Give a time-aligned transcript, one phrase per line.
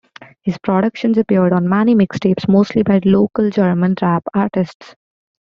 [0.41, 4.95] His productions appeared on many mixtapes, mostly by local German rap artists.